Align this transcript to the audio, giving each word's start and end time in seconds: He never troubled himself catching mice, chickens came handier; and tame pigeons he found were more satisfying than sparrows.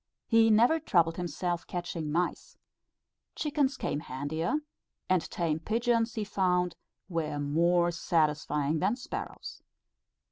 He 0.25 0.49
never 0.49 0.79
troubled 0.79 1.17
himself 1.17 1.67
catching 1.67 2.11
mice, 2.11 2.57
chickens 3.35 3.77
came 3.77 3.99
handier; 3.99 4.55
and 5.07 5.29
tame 5.29 5.59
pigeons 5.59 6.15
he 6.15 6.23
found 6.23 6.75
were 7.07 7.37
more 7.37 7.91
satisfying 7.91 8.79
than 8.79 8.95
sparrows. 8.95 9.61